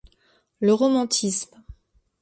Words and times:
Le 0.61 0.73
romantisme. 0.73 1.63